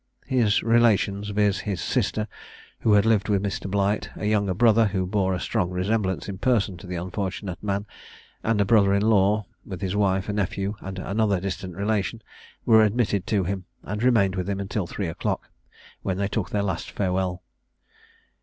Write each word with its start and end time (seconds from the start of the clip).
His 0.25 0.63
relations, 0.63 1.29
viz., 1.29 1.59
his 1.59 1.79
sister, 1.79 2.27
who 2.79 2.93
had 2.93 3.05
lived 3.05 3.29
with 3.29 3.43
Mr. 3.43 3.69
Blight, 3.69 4.09
a 4.15 4.25
younger 4.25 4.55
brother, 4.55 4.87
who 4.87 5.05
bore 5.05 5.35
a 5.35 5.39
strong 5.39 5.69
resemblance 5.69 6.27
in 6.27 6.39
person 6.39 6.75
to 6.77 6.87
the 6.87 6.95
unfortunate 6.95 7.61
man, 7.61 7.85
and 8.43 8.59
a 8.59 8.65
brother 8.65 8.95
in 8.95 9.03
law, 9.03 9.45
with 9.63 9.81
his 9.81 9.95
wife, 9.95 10.27
a 10.27 10.33
nephew, 10.33 10.73
and 10.79 10.97
another 10.97 11.39
distant 11.39 11.75
relation, 11.75 12.23
were 12.65 12.81
admitted 12.83 13.27
to 13.27 13.43
him, 13.43 13.65
and 13.83 14.01
remained 14.01 14.35
with 14.35 14.49
him 14.49 14.59
until 14.59 14.87
three 14.87 15.05
o'clock, 15.07 15.51
when 16.01 16.17
they 16.17 16.27
took 16.27 16.49
their 16.49 16.63
last 16.63 16.89
farewell. 16.89 17.43